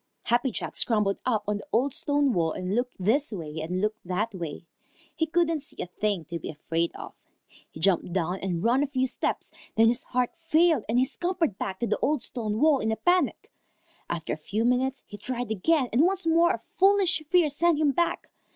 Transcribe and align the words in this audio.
Happy 0.23 0.49
Jack 0.49 0.75
scrambled 0.75 1.19
up 1.27 1.43
on 1.47 1.57
the 1.59 1.67
old 1.71 1.93
stone 1.93 2.33
wall 2.33 2.53
and 2.53 2.73
looked 2.73 2.95
this 2.97 3.31
way 3.31 3.61
and 3.61 3.81
looked 3.81 4.03
that 4.03 4.33
way. 4.33 4.65
He 5.15 5.27
couldn't 5.27 5.59
see 5.59 5.79
a 5.79 5.85
thing 5.85 6.25
to 6.25 6.39
be 6.39 6.49
afraid 6.49 6.91
of. 6.95 7.13
He 7.69 7.79
jumped 7.79 8.11
down 8.11 8.39
and 8.39 8.63
ran 8.63 8.81
a 8.81 8.87
few 8.87 9.05
steps. 9.05 9.51
Then 9.75 9.89
his 9.89 10.01
heart 10.05 10.31
failed, 10.39 10.85
and 10.89 10.97
he 10.97 11.05
scampered 11.05 11.59
back 11.59 11.79
to 11.81 11.85
the 11.85 11.99
old 11.99 12.23
stone 12.23 12.59
wall 12.59 12.79
in 12.79 12.91
a 12.91 12.95
panic. 12.95 13.51
After 14.09 14.33
a 14.33 14.37
few 14.37 14.65
minutes 14.65 15.03
he 15.05 15.17
tried 15.19 15.51
again, 15.51 15.87
and 15.93 16.01
once 16.07 16.25
more 16.25 16.49
a 16.49 16.63
foolish 16.79 17.21
fear 17.29 17.51
sent 17.51 17.77
him 17.77 17.91
back. 17.91 18.31